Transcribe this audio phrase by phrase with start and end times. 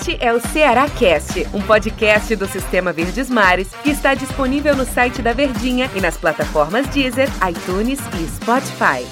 [0.00, 4.86] Este é o Ceará Cast, um podcast do Sistema Verdes Mares que está disponível no
[4.86, 9.06] site da Verdinha e nas plataformas Deezer, iTunes e Spotify.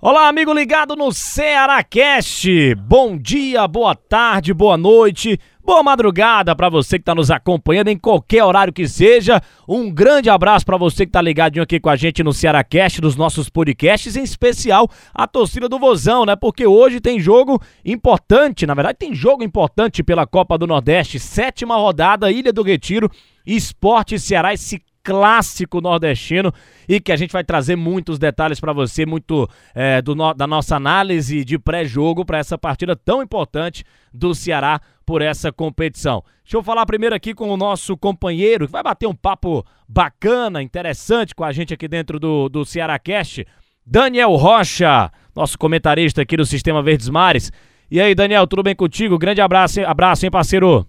[0.00, 2.46] Olá, amigo ligado no Ceará Cast.
[2.76, 5.40] Bom dia, boa tarde, boa noite.
[5.70, 9.40] Boa madrugada para você que está nos acompanhando em qualquer horário que seja.
[9.68, 13.00] Um grande abraço para você que está ligadinho aqui com a gente no Ceará Cast,
[13.00, 16.34] nos nossos podcasts, em especial a torcida do Vozão, né?
[16.34, 21.76] Porque hoje tem jogo importante, na verdade tem jogo importante pela Copa do Nordeste, sétima
[21.76, 23.08] rodada, Ilha do Retiro,
[23.46, 26.52] Esporte Ceará, esse clássico nordestino
[26.88, 30.46] e que a gente vai trazer muitos detalhes para você, muito é, do no, da
[30.46, 36.22] nossa análise de pré-jogo para essa partida tão importante do Ceará por essa competição.
[36.44, 40.62] Deixa eu falar primeiro aqui com o nosso companheiro que vai bater um papo bacana,
[40.62, 43.46] interessante com a gente aqui dentro do, do Ceará Cast,
[43.84, 47.50] Daniel Rocha, nosso comentarista aqui do Sistema Verdes Mares.
[47.90, 49.18] E aí, Daniel, tudo bem contigo?
[49.18, 50.86] Grande abraço, abraço, hein, parceiro?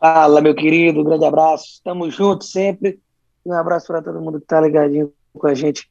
[0.00, 1.64] Fala, meu querido, um grande abraço.
[1.74, 3.00] Estamos juntos sempre.
[3.44, 5.90] Um abraço para todo mundo que está ligadinho com a gente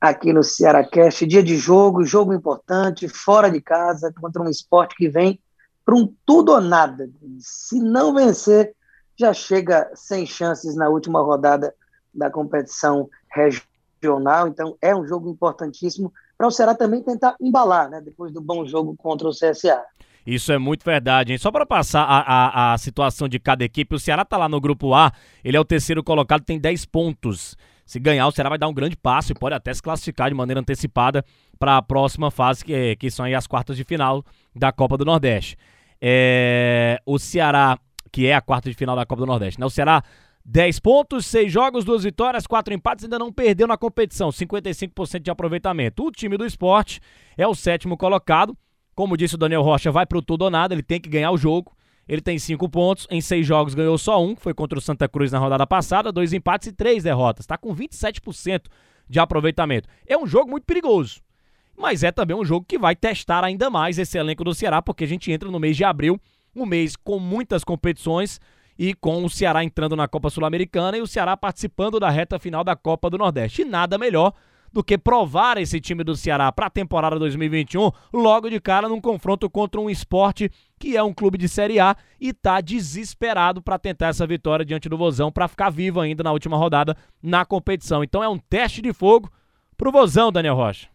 [0.00, 1.24] aqui no Ceará Cast.
[1.24, 5.38] Dia de jogo, jogo importante, fora de casa, contra um esporte que vem
[5.84, 7.08] para um tudo ou nada.
[7.38, 8.74] Se não vencer,
[9.16, 11.72] já chega sem chances na última rodada
[12.12, 14.48] da competição regional.
[14.48, 18.66] Então, é um jogo importantíssimo para o Ceará também tentar embalar, né, depois do bom
[18.66, 19.84] jogo contra o CSA.
[20.28, 21.38] Isso é muito verdade, hein?
[21.38, 24.60] Só para passar a, a, a, situação de cada equipe, o Ceará tá lá no
[24.60, 25.10] grupo A,
[25.42, 27.56] ele é o terceiro colocado, tem 10 pontos.
[27.86, 30.34] Se ganhar, o Ceará vai dar um grande passo e pode até se classificar de
[30.34, 31.24] maneira antecipada
[31.58, 34.22] para a próxima fase, que, que são aí as quartas de final
[34.54, 35.56] da Copa do Nordeste.
[35.98, 37.78] É, o Ceará,
[38.12, 39.64] que é a quarta de final da Copa do Nordeste, né?
[39.64, 40.02] O Ceará
[40.44, 45.30] 10 pontos, 6 jogos, 2 vitórias, 4 empates, ainda não perdeu na competição, 55% de
[45.30, 46.04] aproveitamento.
[46.04, 47.00] O time do esporte
[47.34, 48.54] é o sétimo colocado,
[48.98, 51.38] como disse o Daniel Rocha, vai pro tudo ou nada, ele tem que ganhar o
[51.38, 51.72] jogo.
[52.08, 55.08] Ele tem cinco pontos, em seis jogos ganhou só um, que foi contra o Santa
[55.08, 57.44] Cruz na rodada passada, dois empates e três derrotas.
[57.44, 58.62] Está com 27%
[59.08, 59.88] de aproveitamento.
[60.04, 61.20] É um jogo muito perigoso,
[61.76, 65.04] mas é também um jogo que vai testar ainda mais esse elenco do Ceará, porque
[65.04, 66.20] a gente entra no mês de abril,
[66.52, 68.40] um mês com muitas competições
[68.76, 72.64] e com o Ceará entrando na Copa Sul-Americana e o Ceará participando da reta final
[72.64, 73.62] da Copa do Nordeste.
[73.62, 74.32] E nada melhor
[74.72, 79.00] do que provar esse time do Ceará para a temporada 2021 logo de cara num
[79.00, 83.78] confronto contra um esporte que é um clube de Série A e está desesperado para
[83.78, 88.04] tentar essa vitória diante do Vozão para ficar vivo ainda na última rodada na competição.
[88.04, 89.30] Então é um teste de fogo
[89.76, 90.88] pro Vozão, Daniel Rocha.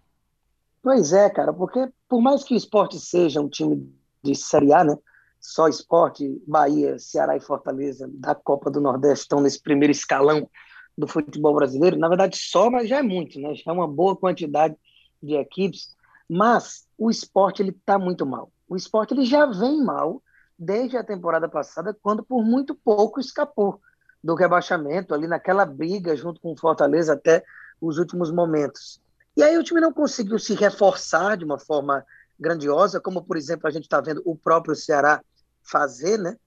[0.82, 3.90] Pois é, cara, porque por mais que o esporte seja um time
[4.22, 4.98] de Série A, né?
[5.40, 10.50] Só esporte, Bahia, Ceará e Fortaleza da Copa do Nordeste estão nesse primeiro escalão
[10.98, 11.98] do futebol brasileiro.
[11.98, 13.54] Na verdade, só, mas já é muito, né?
[13.56, 14.76] Já é uma boa quantidade
[15.22, 15.96] de equipes.
[16.30, 18.52] Mas o esporte ele está muito mal.
[18.68, 20.22] O esporte ele já vem mal
[20.58, 23.80] desde a temporada passada, quando por muito pouco escapou
[24.24, 27.44] do rebaixamento ali naquela briga junto com o Fortaleza até
[27.82, 29.02] os últimos momentos.
[29.36, 32.06] E aí o time não conseguiu se reforçar de uma forma
[32.40, 35.22] grandiosa, como por exemplo a gente está vendo o próprio Ceará
[35.64, 36.38] fazer, né?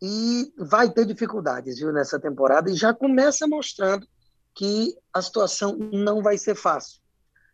[0.00, 4.06] E vai ter dificuldades viu, nessa temporada e já começa mostrando
[4.54, 7.00] que a situação não vai ser fácil.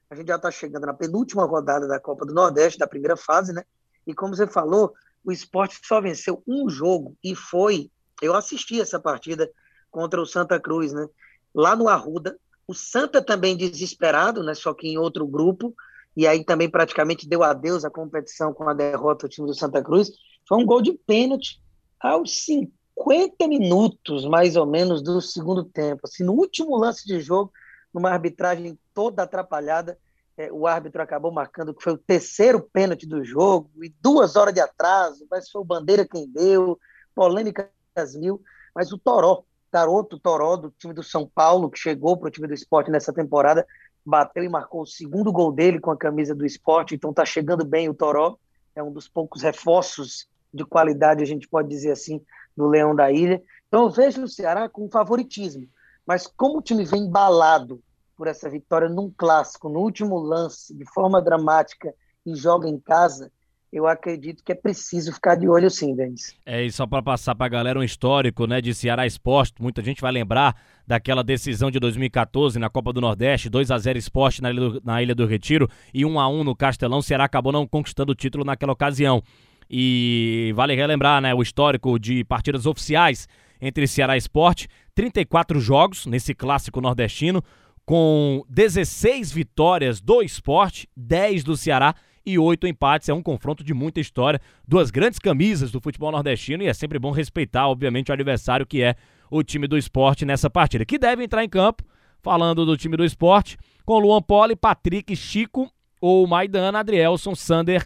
[0.09, 3.53] A gente já está chegando na penúltima rodada da Copa do Nordeste, da primeira fase,
[3.53, 3.65] né?
[4.07, 4.93] E como você falou,
[5.25, 7.91] o esporte só venceu um jogo e foi.
[8.23, 9.51] Eu assisti essa partida
[9.91, 11.07] contra o Santa Cruz, né?
[11.55, 12.39] Lá no Arruda.
[12.67, 14.55] O Santa também desesperado, né?
[14.55, 15.75] Só que em outro grupo.
[16.17, 19.83] E aí também praticamente deu adeus à competição com a derrota do time do Santa
[19.83, 20.11] Cruz.
[20.47, 21.64] Foi um gol de pênalti
[22.05, 26.03] aos 50 minutos, mais ou menos, do segundo tempo.
[26.05, 27.51] Assim, no último lance de jogo,
[27.95, 29.99] numa arbitragem toda atrapalhada,
[30.37, 34.53] é, o árbitro acabou marcando que foi o terceiro pênalti do jogo, e duas horas
[34.53, 36.79] de atraso, mas foi o Bandeira quem deu,
[37.15, 37.71] polêmicas
[38.17, 38.43] mil,
[38.75, 42.47] mas o Toró, garoto Toró, do time do São Paulo, que chegou para o time
[42.47, 43.67] do esporte nessa temporada,
[44.05, 47.65] bateu e marcou o segundo gol dele com a camisa do esporte, então está chegando
[47.65, 48.37] bem o Toró,
[48.77, 52.23] é um dos poucos reforços de qualidade, a gente pode dizer assim,
[52.57, 53.43] do Leão da Ilha.
[53.69, 55.67] Então eu vejo o Ceará com favoritismo,
[56.07, 57.83] mas como o time vem embalado
[58.17, 61.93] por essa vitória num clássico, no último lance, de forma dramática,
[62.25, 63.31] e joga em casa,
[63.75, 66.37] eu acredito que é preciso ficar de olho sim, Denis.
[66.47, 69.83] É, e só para passar para a galera um histórico, né, de Ceará Esporte, muita
[69.83, 70.55] gente vai lembrar
[70.87, 74.83] daquela decisão de 2014 na Copa do Nordeste, 2 a 0 Esporte na Ilha do,
[74.85, 78.13] na Ilha do Retiro e 1 a 1 no Castelão, o Ceará acabou não conquistando
[78.13, 79.21] o título naquela ocasião.
[79.69, 83.29] E vale relembrar, né, o histórico de partidas oficiais
[83.61, 87.43] entre Ceará e Esporte, 34 jogos nesse clássico nordestino,
[87.85, 91.95] com 16 vitórias do Esporte, 10 do Ceará
[92.25, 93.09] e oito empates.
[93.09, 96.99] É um confronto de muita história, duas grandes camisas do futebol nordestino e é sempre
[96.99, 98.95] bom respeitar, obviamente, o adversário que é
[99.31, 101.83] o time do esporte nessa partida, que deve entrar em campo,
[102.23, 105.71] falando do time do esporte, com Luan Poli, Patrick, Chico
[106.01, 107.85] ou Maidana, Adrielson, Sander,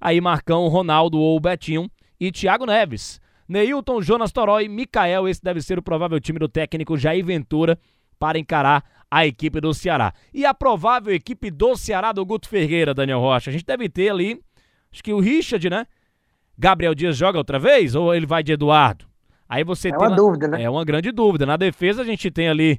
[0.00, 1.90] aí Marcão, Ronaldo ou Betinho
[2.20, 3.20] e Thiago Neves.
[3.48, 7.78] Neilton, Jonas Torói, Mikael, esse deve ser o provável time do técnico Jair Ventura
[8.18, 10.12] para encarar a equipe do Ceará.
[10.34, 13.48] E a provável equipe do Ceará do Guto Ferreira, Daniel Rocha.
[13.48, 14.38] A gente deve ter ali,
[14.92, 15.86] acho que o Richard, né?
[16.58, 19.06] Gabriel Dias joga outra vez ou ele vai de Eduardo?
[19.48, 20.62] Aí você é tem uma dúvida, né?
[20.62, 21.46] É uma grande dúvida.
[21.46, 22.78] Na defesa a gente tem ali,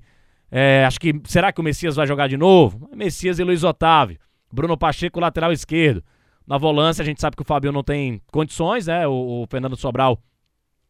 [0.51, 2.89] é, acho que será que o Messias vai jogar de novo?
[2.94, 4.19] Messias e Luiz Otávio.
[4.51, 6.04] Bruno Pacheco, lateral esquerdo.
[6.49, 9.07] Na volância a gente sabe que o Fabio não tem condições, né?
[9.07, 10.19] O, o Fernando Sobral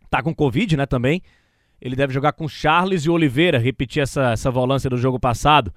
[0.09, 1.21] tá com Covid, né, também.
[1.81, 5.73] Ele deve jogar com Charles e Oliveira, repetir essa, essa volância do jogo passado.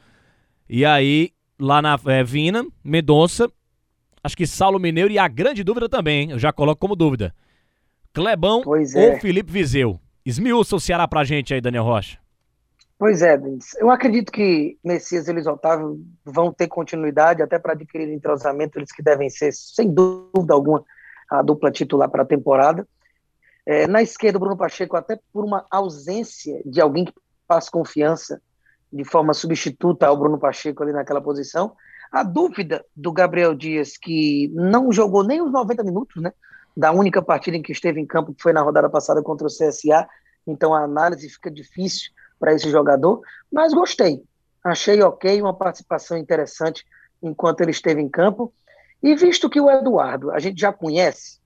[0.69, 3.51] E aí, lá na é, Vina, Mendonça,
[4.23, 7.35] acho que Saulo Mineiro e a grande dúvida também, eu já coloco como dúvida.
[8.13, 9.11] Clebão é.
[9.11, 9.99] ou Felipe Vizeu?
[10.25, 12.22] Esmiuça o Ceará pra gente aí, Daniel Rocha.
[13.03, 13.75] Pois é, Denis.
[13.81, 18.93] Eu acredito que Messias e Luiz Otávio vão ter continuidade, até para adquirir entrosamento, eles
[18.93, 20.85] que devem ser, sem dúvida alguma,
[21.29, 22.87] a dupla titular para a temporada.
[23.67, 27.13] É, na esquerda, o Bruno Pacheco, até por uma ausência de alguém que
[27.45, 28.41] passe confiança
[28.93, 31.75] de forma substituta ao Bruno Pacheco ali naquela posição.
[32.13, 36.33] A dúvida do Gabriel Dias, que não jogou nem os 90 minutos, né?
[36.77, 39.51] Da única partida em que esteve em campo, que foi na rodada passada contra o
[39.51, 40.09] CSA.
[40.47, 43.21] Então a análise fica difícil para esse jogador,
[43.53, 44.21] mas gostei.
[44.65, 46.85] Achei ok, uma participação interessante
[47.23, 48.53] enquanto ele esteve em campo.
[49.01, 51.39] E visto que o Eduardo a gente já conhece,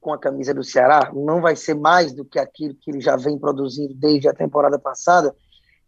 [0.00, 3.16] com a camisa do Ceará, não vai ser mais do que aquilo que ele já
[3.16, 5.34] vem produzindo desde a temporada passada,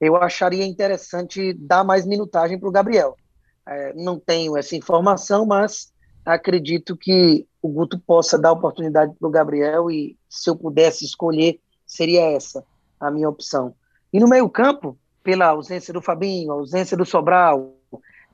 [0.00, 3.16] eu acharia interessante dar mais minutagem para o Gabriel.
[3.64, 5.92] É, não tenho essa informação, mas
[6.26, 11.60] acredito que o Guto possa dar oportunidade para o Gabriel e, se eu pudesse escolher,
[11.86, 12.64] seria essa
[12.98, 13.74] a minha opção.
[14.14, 17.74] E no meio-campo, pela ausência do Fabinho, ausência do Sobral,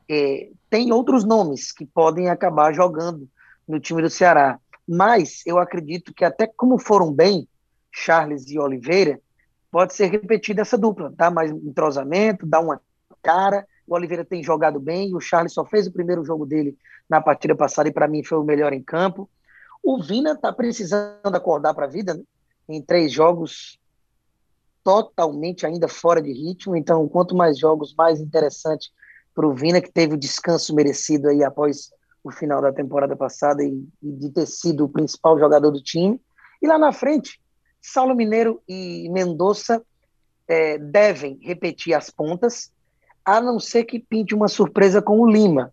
[0.07, 3.27] é, tem outros nomes que podem acabar jogando
[3.67, 4.61] no time do Ceará.
[4.87, 7.49] Mas eu acredito que até como foram bem
[7.91, 9.19] Charles e Oliveira,
[9.71, 12.79] pode ser repetida essa dupla, dá mais entrosamento, dá uma
[13.23, 13.67] cara.
[13.87, 16.77] O Oliveira tem jogado bem, o Charles só fez o primeiro jogo dele
[17.09, 19.31] na partida passada e para mim foi o melhor em campo.
[19.83, 22.23] O Vina está precisando acordar para a vida, né?
[22.69, 23.80] em três jogos
[24.83, 28.91] totalmente ainda fora de ritmo, então quanto mais jogos, mais interessante
[29.35, 31.91] para o Vina, que teve o descanso merecido aí após
[32.23, 36.21] o final da temporada passada e, e, de ter sido o principal jogador do time.
[36.61, 37.41] E lá na frente,
[37.81, 39.83] Saulo Mineiro e Mendonça
[40.47, 42.71] é, devem repetir as pontas,
[43.25, 45.73] a não ser que pinte uma surpresa com o Lima,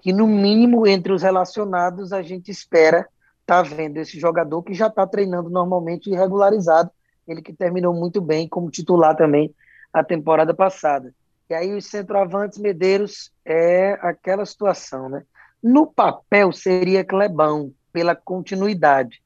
[0.00, 3.06] que no mínimo entre os relacionados a gente espera
[3.44, 6.90] tá vendo esse jogador que já está treinando normalmente e regularizado,
[7.28, 9.54] ele que terminou muito bem como titular também
[9.92, 11.14] a temporada passada.
[11.48, 15.24] E aí os centroavantes Medeiros é aquela situação, né?
[15.62, 19.22] No papel seria Clebão, pela continuidade.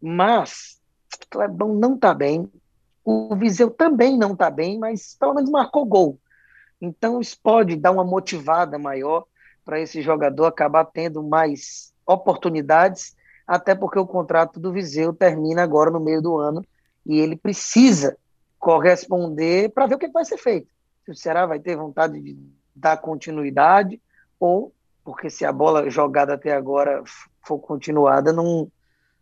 [0.00, 0.80] Mas
[1.30, 2.50] Clebão não está bem.
[3.04, 6.18] O Viseu também não está bem, mas pelo menos marcou gol.
[6.80, 9.24] Então isso pode dar uma motivada maior
[9.64, 15.90] para esse jogador acabar tendo mais oportunidades, até porque o contrato do Viseu termina agora
[15.90, 16.64] no meio do ano
[17.06, 18.16] e ele precisa
[18.58, 20.66] corresponder para ver o que vai ser feito.
[21.04, 22.36] Se o Ceará vai ter vontade de
[22.74, 24.00] dar continuidade
[24.40, 24.72] ou
[25.04, 27.00] porque se a bola jogada até agora
[27.40, 28.68] for continuada, não,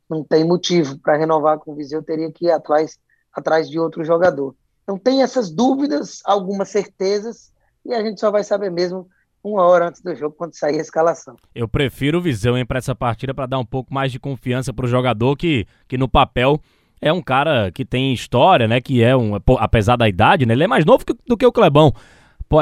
[0.09, 2.99] não tem motivo para renovar com o Viseu, teria que ir atrás,
[3.31, 4.57] atrás de outro jogador.
[4.83, 7.53] Então tem essas dúvidas, algumas certezas,
[7.85, 9.07] e a gente só vai saber mesmo
[9.43, 11.37] uma hora antes do jogo, quando sair a escalação.
[11.55, 14.87] Eu prefiro o Viseu para essa partida para dar um pouco mais de confiança para
[14.87, 16.59] o jogador que, que no papel
[17.05, 18.81] é um cara que tem história, né?
[18.81, 20.55] Que é um, apesar da idade, né?
[20.55, 21.93] Ele é mais novo do que o Clebão.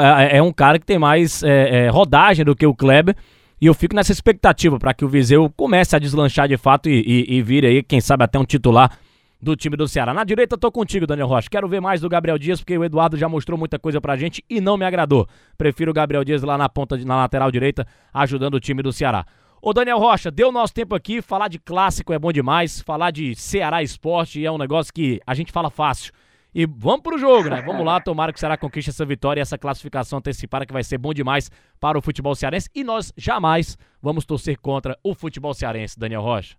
[0.01, 3.15] É, é, um cara que tem mais é, é, rodagem do que o Kleber.
[3.61, 7.25] E eu fico nessa expectativa para que o Viseu comece a deslanchar de fato e,
[7.29, 8.97] e, e vire aí, quem sabe, até um titular
[9.41, 10.13] do time do Ceará.
[10.13, 11.47] Na direita, tô contigo, Daniel Rocha.
[11.49, 14.43] Quero ver mais do Gabriel Dias, porque o Eduardo já mostrou muita coisa pra gente
[14.49, 15.25] e não me agradou.
[15.57, 19.25] Prefiro o Gabriel Dias lá na ponta, na lateral direita, ajudando o time do Ceará.
[19.65, 23.33] Ô Daniel Rocha, deu nosso tempo aqui, falar de clássico é bom demais, falar de
[23.33, 26.11] Ceará Esporte é um negócio que a gente fala fácil.
[26.53, 27.61] E vamos pro jogo, né?
[27.61, 30.83] Vamos lá, tomara que o Ceará conquiste essa vitória e essa classificação antecipada que vai
[30.83, 32.69] ser bom demais para o futebol cearense.
[32.75, 36.57] E nós jamais vamos torcer contra o futebol cearense, Daniel Rocha.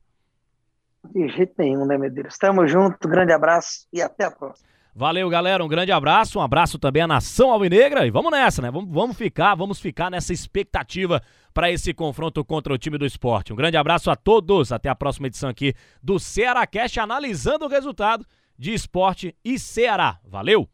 [1.12, 2.38] De jeito nenhum, né, Medeiros?
[2.38, 4.66] Tamo junto, grande abraço e até a próxima.
[4.94, 5.64] Valeu, galera.
[5.64, 6.38] Um grande abraço.
[6.38, 8.06] Um abraço também à nação alvinegra.
[8.06, 8.70] E vamos nessa, né?
[8.70, 11.20] Vamos, vamos ficar, vamos ficar nessa expectativa
[11.52, 13.52] para esse confronto contra o time do esporte.
[13.52, 14.70] Um grande abraço a todos.
[14.70, 18.24] Até a próxima edição aqui do Ceará Cast, analisando o resultado
[18.56, 20.18] de esporte e Ceará.
[20.24, 20.68] Valeu!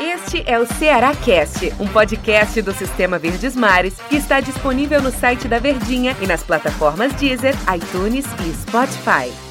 [0.00, 5.10] Este é o Ceará Cast, um podcast do Sistema Verdes Mares que está disponível no
[5.10, 9.43] site da Verdinha e nas plataformas Deezer, iTunes e Spotify.